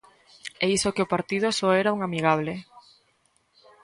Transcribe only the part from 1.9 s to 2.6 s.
un amigable.